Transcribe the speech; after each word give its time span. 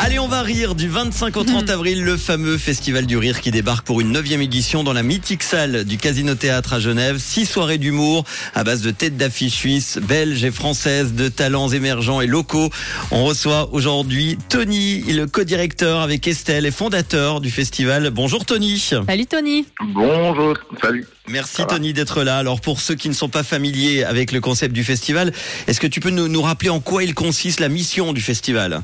Allez, 0.00 0.18
on 0.18 0.26
va 0.26 0.42
rire 0.42 0.74
du 0.74 0.88
25 0.88 1.36
au 1.36 1.44
30 1.44 1.70
avril, 1.70 2.02
le 2.02 2.16
fameux 2.16 2.58
Festival 2.58 3.06
du 3.06 3.16
Rire 3.16 3.40
qui 3.40 3.50
débarque 3.52 3.86
pour 3.86 4.00
une 4.00 4.10
neuvième 4.10 4.42
édition 4.42 4.82
dans 4.82 4.92
la 4.92 5.04
mythique 5.04 5.42
salle 5.42 5.84
du 5.84 5.98
Casino 5.98 6.34
Théâtre 6.34 6.74
à 6.74 6.80
Genève. 6.80 7.18
Six 7.18 7.46
soirées 7.46 7.78
d'humour 7.78 8.24
à 8.54 8.64
base 8.64 8.82
de 8.82 8.90
têtes 8.90 9.16
d'affiches 9.16 9.54
suisses, 9.54 9.98
belges 9.98 10.44
et 10.44 10.50
françaises, 10.50 11.14
de 11.14 11.28
talents 11.28 11.68
émergents 11.68 12.20
et 12.20 12.26
locaux. 12.26 12.70
On 13.12 13.24
reçoit 13.24 13.72
aujourd'hui 13.72 14.36
Tony, 14.48 15.00
le 15.12 15.26
co-directeur 15.26 16.00
avec 16.00 16.26
Estelle 16.26 16.66
et 16.66 16.72
fondateur 16.72 17.40
du 17.40 17.50
festival. 17.50 18.10
Bonjour 18.10 18.44
Tony. 18.44 18.78
Salut 18.78 19.26
Tony. 19.26 19.64
Bonjour, 19.94 20.58
salut. 20.82 21.06
Merci 21.28 21.64
Tony 21.66 21.92
d'être 21.92 22.24
là. 22.24 22.38
Alors 22.38 22.60
pour 22.60 22.80
ceux 22.80 22.96
qui 22.96 23.08
ne 23.08 23.14
sont 23.14 23.28
pas 23.28 23.44
familiers 23.44 24.02
avec 24.02 24.32
le 24.32 24.40
concept 24.40 24.74
du 24.74 24.82
festival, 24.82 25.32
est-ce 25.68 25.80
que 25.80 25.86
tu 25.86 26.00
peux 26.00 26.10
nous, 26.10 26.28
nous 26.28 26.42
rappeler 26.42 26.70
en 26.70 26.80
quoi 26.80 27.04
il 27.04 27.14
consiste 27.14 27.60
la 27.60 27.68
mission 27.68 28.12
du 28.12 28.20
festival? 28.20 28.82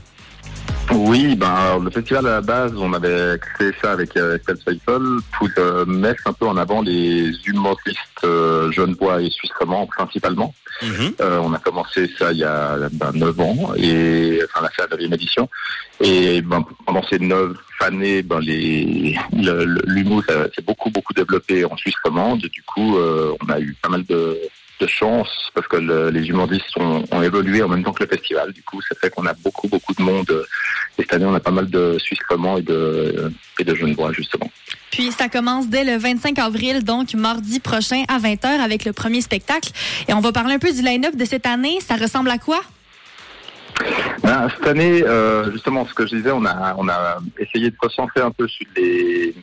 Oui, 0.93 1.37
ben, 1.37 1.47
alors, 1.49 1.79
le 1.81 1.91
festival 1.91 2.27
à 2.27 2.31
la 2.31 2.41
base, 2.41 2.73
on 2.77 2.93
avait 2.93 3.39
créé 3.39 3.71
ça 3.81 3.93
avec 3.93 4.17
euh, 4.17 4.37
Estelle 4.37 4.57
Seifel 4.59 5.03
pour 5.33 5.49
euh, 5.59 5.85
mettre 5.87 6.23
un 6.27 6.33
peu 6.33 6.47
en 6.47 6.57
avant 6.57 6.83
les 6.83 7.31
humoristes 7.47 8.25
euh, 8.25 8.71
genevois 8.73 9.23
et 9.23 9.31
suisses 9.31 9.51
principalement. 9.95 10.53
Mhm. 10.83 11.13
Euh, 11.21 11.39
on 11.43 11.53
a 11.53 11.59
commencé 11.59 12.11
ça 12.19 12.33
il 12.33 12.39
y 12.39 12.45
a 12.45 12.77
ben, 12.93 13.13
9 13.15 13.41
ans, 13.41 13.73
et 13.77 14.41
enfin 14.47 14.63
la 14.67 14.87
la 14.91 14.97
9 14.97 15.13
édition. 15.13 15.49
Et 16.01 16.41
ben, 16.43 16.65
pendant 16.87 17.03
ces 17.05 17.19
9 17.19 17.53
années, 17.81 18.23
ben, 18.23 18.41
les, 18.41 19.15
le- 19.33 19.65
le- 19.65 19.83
l'humour 19.87 20.23
s'est 20.27 20.63
beaucoup 20.67 20.91
beaucoup 20.91 21.13
développé 21.13 21.65
en 21.67 21.77
Suisse 21.77 21.95
romande. 22.03 22.41
Du 22.41 22.63
coup, 22.63 22.97
euh, 22.97 23.35
on 23.47 23.51
a 23.53 23.61
eu 23.61 23.75
pas 23.83 23.91
mal 23.91 24.05
de, 24.07 24.39
de 24.81 24.87
chance 24.87 25.29
parce 25.55 25.69
que 25.69 25.77
le- 25.77 26.09
les 26.11 26.27
humoristes 26.29 26.75
ont, 26.79 27.05
ont 27.11 27.23
évolué 27.23 27.63
en 27.63 27.69
même 27.69 27.85
temps 27.85 27.93
que 27.93 28.03
le 28.05 28.09
festival. 28.09 28.51
Du 28.53 28.63
coup, 28.63 28.81
ça 28.81 28.95
fait 28.99 29.11
qu'on 29.11 29.27
a 29.27 29.35
beaucoup 29.35 29.69
beaucoup 29.69 29.93
de 29.93 30.03
monde. 30.03 30.47
Et 30.99 31.03
cette 31.03 31.15
année, 31.15 31.25
on 31.25 31.35
a 31.35 31.41
pas 31.41 31.51
mal 31.51 31.69
de 31.69 31.97
Suisses 31.99 32.19
romands 32.29 32.59
et 32.59 32.63
de, 32.63 33.33
et 33.59 33.65
de 33.65 33.75
Genevois 33.75 34.13
justement. 34.13 34.51
Puis 34.91 35.13
ça 35.13 35.29
commence 35.29 35.69
dès 35.69 35.85
le 35.85 35.97
25 35.97 36.39
avril, 36.39 36.85
donc 36.85 37.15
mardi 37.15 37.61
prochain 37.61 38.05
à 38.09 38.19
20h 38.19 38.47
avec 38.47 38.85
le 38.85 38.93
premier 38.93 39.21
spectacle. 39.21 39.71
Et 40.09 40.15
on 40.15 40.21
va 40.21 40.33
parler 40.33 40.55
un 40.55 40.59
peu 40.59 40.73
du 40.73 40.83
line-up 40.83 41.17
de 41.17 41.25
cette 41.25 41.47
année. 41.47 41.79
Ça 41.81 41.97
ressemble 41.97 42.31
à 42.31 42.39
quoi? 42.39 42.61
Ben, 44.23 44.49
cette 44.55 44.67
année, 44.67 45.03
euh, 45.03 45.51
justement, 45.53 45.87
ce 45.87 45.95
que 45.95 46.07
je 46.07 46.17
disais, 46.17 46.33
on 46.33 46.45
a, 46.45 46.75
on 46.77 46.89
a 46.89 47.19
essayé 47.39 47.71
de 47.71 47.77
concentrer 47.77 48.21
un 48.21 48.31
peu 48.31 48.47
sur 48.47 48.67
les, 48.77 49.35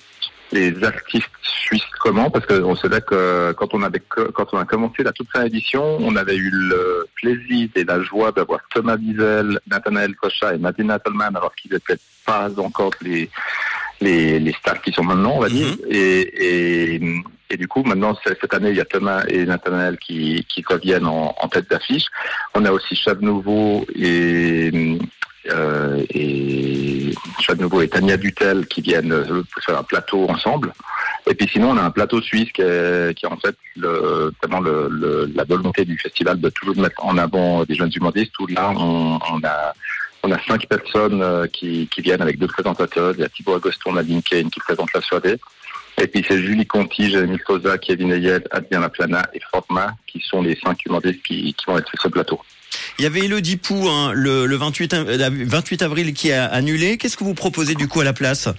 les 0.52 0.84
artistes 0.84 1.30
suisses 1.42 1.84
comment, 2.00 2.30
parce 2.30 2.46
qu'on 2.46 2.76
savait 2.76 3.02
que 3.02 3.52
quand 3.54 3.74
on 3.74 3.84
avait 3.84 4.02
quand 4.10 4.48
on 4.54 4.58
a 4.58 4.66
commencé 4.66 5.04
la 5.04 5.12
toute 5.12 5.28
première 5.30 5.48
édition, 5.48 5.98
on 6.00 6.16
avait 6.16 6.38
eu 6.38 6.50
le 6.50 7.08
plaisir 7.16 7.70
et 7.76 7.84
la 7.84 8.02
joie 8.02 8.32
d'avoir 8.32 8.62
Thomas 8.74 8.96
Wiesel, 8.96 9.60
Nathanaël 9.70 10.16
Kocha 10.16 10.54
et 10.54 10.58
Nadine 10.58 10.88
Nattelman, 10.88 11.36
alors 11.36 11.54
qu'ils 11.56 11.74
n'étaient 11.74 12.00
pas 12.26 12.50
encore 12.58 12.92
les, 13.02 13.30
les, 14.00 14.40
les 14.40 14.54
stars 14.54 14.82
qui 14.82 14.92
sont 14.92 15.04
maintenant, 15.04 15.34
on 15.36 15.40
va 15.42 15.50
dire. 15.50 15.76
Et, 15.90 16.96
et, 16.96 17.24
et 17.50 17.58
du 17.58 17.68
coup, 17.68 17.84
maintenant, 17.84 18.18
cette 18.26 18.54
année, 18.54 18.70
il 18.72 18.76
y 18.78 18.82
a 18.82 18.86
Thomas 18.86 19.24
et 19.28 19.46
Nathanaël 19.46 19.98
qui, 19.98 20.46
qui 20.50 20.64
reviennent 20.68 21.06
en, 21.08 21.36
en 21.40 21.48
tête 21.48 21.70
d'affiche. 21.70 22.06
On 22.54 22.66
a 22.66 22.72
aussi 22.72 22.96
Chad 22.96 23.22
Nouveau 23.22 23.86
et, 23.96 24.98
euh, 25.50 26.04
et 26.14 27.14
Nouveau 27.60 27.82
et 27.82 27.88
Tania 27.88 28.18
Dutel 28.18 28.68
qui 28.68 28.82
viennent 28.82 29.14
euh, 29.14 29.44
faire 29.66 29.78
un 29.78 29.84
plateau 29.84 30.30
ensemble. 30.30 30.74
Et 31.30 31.34
puis 31.34 31.48
sinon, 31.48 31.72
on 31.72 31.78
a 31.78 31.84
un 31.84 31.92
plateau 31.92 32.22
suisse 32.22 32.52
qui 32.52 32.62
est, 32.62 33.18
qui 33.18 33.26
en 33.26 33.38
fait 33.38 33.56
le, 33.76 34.34
la 35.36 35.44
volonté 35.44 35.86
du 35.86 35.98
festival 35.98 36.40
de 36.40 36.50
toujours 36.50 36.78
mettre 36.78 37.04
en 37.04 37.18
avant 37.18 37.64
des 37.64 37.76
jeunes 37.76 37.92
humoristes. 37.96 38.38
Où 38.40 38.48
là, 38.48 38.72
on, 38.72 39.20
a 39.44 39.74
on 40.24 40.32
a 40.32 40.40
cinq 40.46 40.68
personnes 40.68 41.22
euh, 41.22 41.48
qui, 41.48 41.90
viennent 41.98 42.22
avec 42.22 42.38
deux 42.38 42.48
présentateurs. 42.48 43.14
Il 43.18 43.22
y 43.22 43.24
a 43.24 43.30
Thibaut 43.30 43.56
Agoston, 43.56 43.96
Nadine 43.96 44.22
Kane 44.22 44.50
qui 44.50 44.60
présente 44.60 44.94
la 44.94 45.02
soirée. 45.02 45.38
Et 46.00 46.08
puis 46.08 46.24
c'est 46.28 46.42
Julie 46.42 46.68
Conti, 46.68 47.10
Jérémy 47.10 47.40
Sosa, 47.46 47.78
Kevin 47.78 48.12
Ayel, 48.12 48.44
Adrien 48.52 48.82
Laplana 48.82 49.28
et 49.34 49.40
Forma 49.52 49.96
qui 50.06 50.20
sont 50.20 50.42
les 50.42 50.56
cinq 50.64 50.86
humoristes 50.86 51.24
qui, 51.24 51.54
qui 51.54 51.66
vont 51.66 51.78
être 51.78 51.90
sur 51.90 52.02
ce 52.02 52.08
plateau. 52.10 52.40
Il 53.00 53.04
y 53.04 53.06
avait 53.06 53.22
Elodie 53.22 53.58
Pou 53.58 53.88
hein, 53.90 54.12
le, 54.14 54.46
le 54.46 54.56
28, 54.56 54.94
av- 54.94 55.08
euh, 55.10 55.30
28 55.46 55.82
avril 55.84 56.14
qui 56.14 56.32
a 56.32 56.46
annulé. 56.46 56.98
Qu'est-ce 56.98 57.16
que 57.18 57.24
vous 57.24 57.34
proposez 57.36 57.76
du 57.76 57.88
coup 57.88 58.02
à 58.02 58.04
la 58.04 58.14
place? 58.14 58.50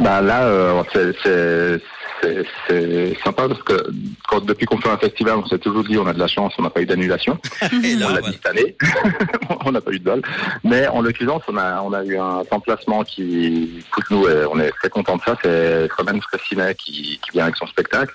Bah 0.00 0.20
là, 0.20 0.44
euh, 0.44 0.82
c'est- 0.94 1.80
c'est 2.22 3.16
sympa 3.22 3.48
parce 3.48 3.62
que 3.62 3.90
quand, 4.28 4.44
depuis 4.44 4.66
qu'on 4.66 4.78
fait 4.78 4.90
un 4.90 4.98
festival, 4.98 5.38
on 5.38 5.46
s'est 5.46 5.58
toujours 5.58 5.84
dit 5.84 5.98
on 5.98 6.06
a 6.06 6.12
de 6.12 6.18
la 6.18 6.26
chance, 6.26 6.54
on 6.58 6.62
n'a 6.62 6.70
pas 6.70 6.80
eu 6.80 6.86
d'annulation. 6.86 7.38
Et 7.84 7.94
là, 7.94 8.06
on 8.10 8.14
l'a 8.14 8.20
dit 8.20 8.32
cette 8.32 8.46
année, 8.46 8.76
on 9.64 9.72
n'a 9.72 9.80
pas 9.80 9.92
eu 9.92 9.98
de 9.98 10.04
bol. 10.04 10.22
Mais 10.64 10.86
en 10.88 11.00
l'occurrence, 11.00 11.42
on 11.48 11.56
a, 11.56 11.82
on 11.82 11.92
a 11.92 12.04
eu 12.04 12.16
un 12.16 12.42
remplacement 12.50 13.04
qui 13.04 13.84
coûte 13.90 14.04
nous, 14.10 14.28
et 14.28 14.44
on 14.50 14.58
est 14.58 14.70
très 14.72 14.90
content 14.90 15.16
de 15.16 15.22
ça. 15.22 15.36
C'est 15.42 15.88
Roman 15.96 16.20
Fressinet 16.20 16.74
qui, 16.74 17.20
qui 17.22 17.30
vient 17.32 17.44
avec 17.44 17.56
son 17.56 17.66
spectacle. 17.66 18.14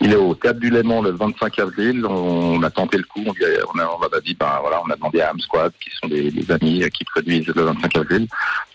Il 0.00 0.12
est 0.12 0.16
au 0.16 0.34
Théâtre 0.34 0.60
du 0.60 0.70
Léman 0.70 1.02
le 1.02 1.10
25 1.10 1.58
avril. 1.58 2.04
On, 2.06 2.62
a 2.62 2.70
tenté 2.70 2.96
le 2.98 3.04
coup. 3.04 3.22
On, 3.26 3.32
lui 3.32 3.44
a, 3.44 3.48
on, 3.74 3.78
a, 3.78 3.86
on 3.86 4.16
a 4.16 4.20
dit, 4.20 4.34
ben 4.34 4.58
voilà, 4.60 4.82
on 4.84 4.90
a 4.90 4.96
demandé 4.96 5.20
à 5.20 5.30
Ham 5.30 5.40
Squad, 5.40 5.72
qui 5.82 5.90
sont 6.00 6.08
des, 6.08 6.30
des 6.30 6.50
amis 6.50 6.82
euh, 6.82 6.88
qui 6.88 7.04
produisent 7.04 7.46
le 7.46 7.62
25 7.62 7.96
avril. 7.96 8.26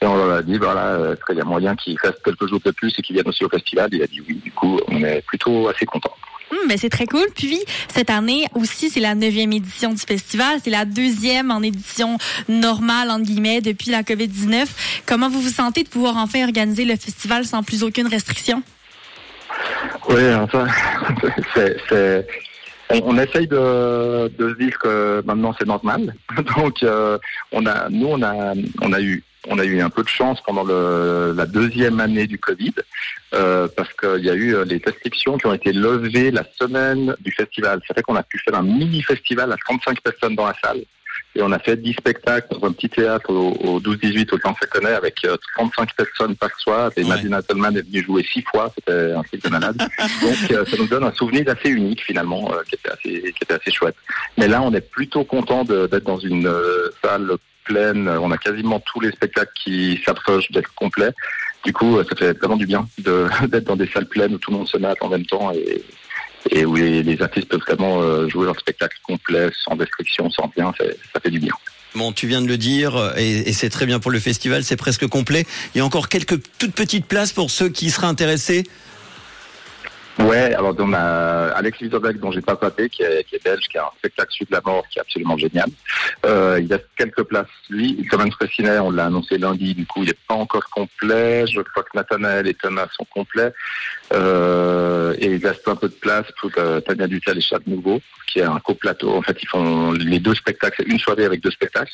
Et 0.02 0.06
on 0.06 0.16
leur 0.16 0.38
a 0.38 0.42
dit, 0.42 0.58
voilà, 0.58 0.88
euh, 0.88 1.14
est-ce 1.14 1.26
qu'il 1.26 1.38
y 1.38 1.42
a 1.42 1.46
moyen 1.46 1.76
qu'il 1.76 1.98
reste 1.98 2.22
quelques 2.24 2.48
jours 2.48 2.62
de 2.64 2.72
plus 2.72 2.94
et 2.98 3.02
qu'il 3.02 3.16
vienne 3.16 3.28
aussi 3.28 3.44
au 3.44 3.50
festival? 3.50 3.90
Il 3.92 4.02
a 4.02 4.08
dit 4.08 4.22
oui. 4.28 4.40
Du 4.44 4.52
coup, 4.52 4.69
on 4.88 5.04
est 5.04 5.22
plutôt 5.26 5.68
assez 5.68 5.86
content. 5.86 6.14
Ben 6.68 6.78
c'est 6.78 6.90
très 6.90 7.06
cool. 7.06 7.26
Puis 7.36 7.60
cette 7.88 8.10
année 8.10 8.46
aussi, 8.56 8.90
c'est 8.90 9.00
la 9.00 9.16
neuvième 9.16 9.54
édition 9.54 9.92
du 9.92 10.02
festival. 10.02 10.60
C'est 10.64 10.70
la 10.70 10.86
deuxième 10.86 11.52
en 11.52 11.62
édition 11.62 12.18
normale, 12.48 13.12
entre 13.12 13.26
guillemets, 13.26 13.62
depuis 13.62 13.92
la 13.92 14.02
COVID-19. 14.04 14.68
Comment 15.06 15.30
vous 15.30 15.42
vous 15.42 15.50
sentez 15.50 15.84
de 15.84 15.90
pouvoir 15.90 16.18
enfin 16.18 16.44
organiser 16.44 16.86
le 16.86 16.96
festival 16.96 17.46
sans 17.46 17.64
plus 17.64 17.84
aucune 17.84 18.08
restriction? 18.08 18.64
Oui, 20.10 20.34
enfin, 20.34 20.68
c'est, 21.56 22.26
on, 22.90 23.02
on 23.06 23.18
essaye 23.20 23.48
de, 23.48 24.28
de 24.30 24.50
se 24.50 24.58
dire 24.58 24.78
que 24.80 25.24
maintenant 25.26 25.54
c'est 25.58 25.68
normal. 25.68 26.14
Donc, 26.58 26.82
euh, 26.84 27.18
on 27.52 27.66
a, 27.66 27.90
nous, 27.90 28.08
on 28.08 28.22
a, 28.24 28.54
on 28.82 28.94
a 28.94 29.02
eu, 29.02 29.24
on 29.50 29.60
a 29.60 29.66
eu 29.66 29.82
un 29.82 29.90
peu 29.90 30.04
de 30.04 30.08
chance 30.08 30.40
pendant 30.46 30.64
le, 30.64 31.34
la 31.36 31.46
deuxième 31.46 32.00
année 32.00 32.28
du 32.28 32.38
Covid, 32.38 32.74
euh, 33.34 33.68
parce 33.76 33.92
qu'il 33.94 34.24
y 34.24 34.30
a 34.30 34.36
eu 34.36 34.56
euh, 34.56 34.64
les 34.64 34.82
restrictions 34.84 35.38
qui 35.38 35.48
ont 35.48 35.54
été 35.54 35.74
levées 35.74 36.32
la 36.32 36.44
semaine 36.58 37.16
du 37.20 37.32
festival. 37.32 37.82
Ça 37.88 37.94
fait 37.94 38.04
qu'on 38.04 38.16
a 38.16 38.24
pu 38.24 38.40
faire 38.40 38.56
un 38.56 38.64
mini 38.64 39.02
festival 39.02 39.52
à 39.52 39.58
35 39.58 40.02
personnes 40.02 40.36
dans 40.36 40.46
la 40.46 40.56
salle. 40.64 40.82
Et 41.36 41.42
on 41.42 41.52
a 41.52 41.60
fait 41.60 41.78
10 41.78 41.94
spectacles 41.94 42.48
dans 42.52 42.68
un 42.68 42.72
petit 42.72 42.90
théâtre 42.90 43.32
au, 43.32 43.52
au 43.52 43.80
12-18 43.80 44.34
au 44.34 44.40
Centre 44.40 44.68
Connaît 44.70 44.94
avec 44.94 45.24
euh, 45.26 45.38
35 45.56 45.96
personnes 45.96 46.36
par 46.36 46.50
soir. 46.60 46.92
Et 46.98 47.04
Ouais. 47.04 47.10
Nadine 47.10 47.34
Attelman 47.34 47.76
est 47.78 47.82
venue 47.82 48.04
jouer 48.04 48.24
six 48.24 48.44
fois. 48.44 48.72
C'était 48.76 49.14
un 49.14 49.24
truc 49.24 49.44
de 49.44 49.50
malade. 49.50 49.78
Donc 50.22 50.52
euh, 50.52 50.66
ça 50.66 50.78
nous 50.78 50.88
donne 50.88 51.04
un 51.04 51.14
souvenir 51.14 51.46
assez 51.48 51.70
unique 51.70 52.04
finalement, 52.04 52.52
euh, 52.52 52.62
qui, 52.68 52.76
était 52.76 52.90
assez, 52.90 53.34
qui 53.34 53.44
était 53.44 53.54
assez 53.54 53.72
chouette. 53.72 53.96
Mais 54.38 54.48
là, 54.48 54.62
on 54.62 54.74
est 54.74 54.82
plutôt 54.82 55.24
content 55.24 55.64
d'être 55.64 56.04
dans 56.04 56.20
une 56.20 56.48
euh, 56.48 56.90
salle 57.04 57.32
pleine. 57.70 58.10
On 58.10 58.32
a 58.32 58.38
quasiment 58.38 58.80
tous 58.80 59.00
les 59.00 59.12
spectacles 59.12 59.52
qui 59.64 60.02
s'approchent 60.04 60.52
d'être 60.52 60.74
complets. 60.74 61.12
Du 61.64 61.72
coup, 61.72 61.98
euh, 61.98 62.04
ça 62.10 62.16
fait 62.16 62.38
vraiment 62.38 62.58
du 62.58 62.66
bien 62.66 62.88
d'être 62.98 63.66
dans 63.66 63.76
des 63.76 63.88
salles 63.88 64.08
pleines 64.08 64.34
où 64.34 64.38
tout 64.40 64.52
le 64.52 64.58
monde 64.58 64.68
se 64.68 64.78
mate 64.78 64.98
en 65.02 65.10
même 65.10 65.26
temps 65.26 65.52
et, 65.52 66.66
où 66.66 66.76
les, 66.76 67.22
artistes 67.22 67.48
peuvent 67.48 67.60
vraiment 67.60 68.02
euh, 68.02 68.28
jouer 68.28 68.46
leur 68.46 68.60
spectacle 68.60 68.98
complet, 69.04 69.50
sans 69.64 69.76
restriction, 69.76 70.30
sans 70.30 70.52
rien. 70.56 70.74
Ça, 70.78 71.20
fait 71.22 71.30
du 71.30 71.40
bien. 71.40 71.54
Bon, 71.96 72.12
tu 72.12 72.28
viens 72.28 72.42
de 72.42 72.48
le 72.48 72.58
dire, 72.58 73.14
et 73.18 73.52
c'est 73.52 73.70
très 73.70 73.86
bien 73.86 74.00
pour 74.00 74.12
le 74.12 74.20
festival, 74.20 74.64
c'est 74.64 74.78
presque 74.78 75.08
complet. 75.08 75.46
Il 75.74 75.80
y 75.80 75.82
a 75.82 75.86
encore 75.86 76.08
quelques 76.08 76.40
toutes 76.60 76.74
petites 76.74 77.08
places 77.08 77.34
pour 77.34 77.50
ceux 77.50 77.70
qui 77.70 77.90
seraient 77.90 78.08
intéressés. 78.08 78.64
Ouais, 80.20 80.54
alors 80.54 80.76
on 80.78 80.94
a 80.94 81.54
Alex 81.56 81.80
Lisobec 81.80 82.20
dont 82.20 82.32
j'ai 82.32 82.42
pas 82.42 82.58
papé, 82.58 82.90
qui 82.90 83.04
est, 83.04 83.24
qui 83.24 83.36
est 83.36 83.44
belge, 83.44 83.64
qui 83.70 83.78
a 83.78 83.86
un 83.86 83.98
spectacle 84.00 84.34
Sud 84.34 84.50
de 84.50 84.54
la 84.54 84.62
mort 84.66 84.86
qui 84.90 85.00
est 85.00 85.02
absolument 85.02 85.38
génial. 85.38 85.70
Euh, 86.26 86.58
il 86.60 86.68
y 86.68 86.74
a 86.74 86.80
quelques 86.98 87.24
places, 87.24 87.48
lui. 87.70 88.06
Thomas 88.12 88.30
Fressinet, 88.32 88.80
on 88.80 88.92
l'a 88.92 89.06
annoncé 89.06 89.38
lundi, 89.38 89.74
du 89.74 89.86
coup 89.86 90.04
il 90.04 90.08
n'est 90.08 90.18
pas 90.28 90.36
encore 90.36 90.70
complet. 90.70 91.48
Je 91.48 91.62
crois 91.62 91.84
que 91.84 91.96
Nathanaël 91.96 92.48
et 92.48 92.54
Thomas 92.54 92.88
sont 92.98 93.06
complets. 93.06 93.54
Euh, 94.14 95.16
et 95.20 95.28
il 95.28 95.46
reste 95.46 95.68
un 95.70 95.78
peu 95.78 95.88
de 95.88 95.94
place 95.94 96.26
pour 96.42 96.52
euh, 96.58 96.82
Tania 96.82 97.08
Dutel 97.08 97.38
et 97.38 97.42
Chad 97.42 97.62
Nouveau, 97.66 98.02
qui 98.28 98.40
est 98.40 98.44
un 98.44 98.60
coplateau. 98.60 99.16
En 99.16 99.22
fait, 99.22 99.38
ils 99.42 99.48
font 99.48 99.94
les 99.94 100.20
deux 100.20 100.36
spectacles, 100.36 100.84
une 100.86 101.00
soirée 101.00 101.26
avec 101.26 101.42
deux 101.42 101.52
spectacles. 101.52 101.94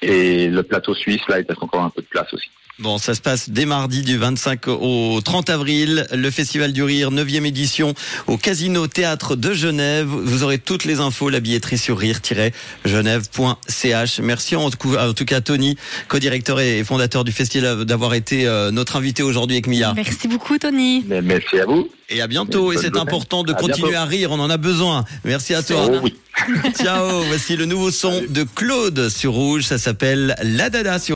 Et 0.00 0.48
le 0.48 0.62
plateau 0.62 0.94
suisse, 0.94 1.26
là, 1.28 1.40
il 1.40 1.46
reste 1.46 1.62
encore 1.62 1.82
un 1.82 1.90
peu 1.90 2.00
de 2.00 2.06
place 2.06 2.32
aussi. 2.32 2.50
Bon, 2.80 2.96
ça 2.98 3.16
se 3.16 3.20
passe 3.20 3.50
dès 3.50 3.64
mardi 3.64 4.02
du 4.02 4.18
25 4.18 4.68
au 4.68 5.20
30 5.20 5.50
avril. 5.50 6.06
Le 6.12 6.30
Festival 6.30 6.72
du 6.72 6.84
Rire, 6.84 7.10
9e 7.10 7.44
édition 7.44 7.92
au 8.28 8.36
Casino 8.36 8.86
Théâtre 8.86 9.34
de 9.34 9.52
Genève. 9.52 10.06
Vous 10.06 10.44
aurez 10.44 10.58
toutes 10.58 10.84
les 10.84 11.00
infos, 11.00 11.28
la 11.28 11.40
billetterie 11.40 11.76
sur 11.76 11.98
rire-genève.ch. 11.98 14.20
Merci 14.20 14.54
en 14.54 14.70
tout, 14.70 15.24
cas 15.26 15.40
Tony, 15.40 15.76
co-directeur 16.06 16.60
et 16.60 16.84
fondateur 16.84 17.24
du 17.24 17.32
festival, 17.32 17.84
d'avoir 17.84 18.14
été 18.14 18.46
euh, 18.46 18.70
notre 18.70 18.94
invité 18.94 19.24
aujourd'hui 19.24 19.56
avec 19.56 19.66
Mia. 19.66 19.92
Merci 19.94 20.28
beaucoup, 20.28 20.56
Tony. 20.56 21.04
Merci 21.08 21.58
à 21.58 21.64
vous. 21.66 21.88
Et 22.10 22.22
à 22.22 22.26
bientôt. 22.28 22.72
Et 22.72 22.76
c'est 22.78 22.96
important 22.96 23.42
de 23.42 23.52
À 23.52 23.56
continuer 23.56 23.90
bientôt. 23.90 24.04
à 24.04 24.06
rire. 24.06 24.30
On 24.30 24.38
en 24.40 24.48
a 24.50 24.56
besoin. 24.56 25.04
Merci 25.24 25.52
à 25.54 25.62
toi. 25.62 25.90
Oh 25.92 25.98
oui. 26.02 26.14
Ciao. 26.80 27.22
Voici 27.24 27.54
le 27.56 27.66
nouveau 27.66 27.90
son 27.90 28.22
de 28.28 28.44
Claude 28.54 29.08
sur 29.10 29.32
Rouge. 29.32 29.64
Ça 29.64 29.76
s'appelle 29.76 30.34
La 30.42 30.70
Dada 30.70 30.98
sur 30.98 31.06